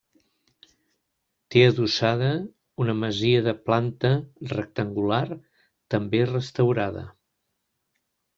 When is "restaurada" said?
6.33-7.07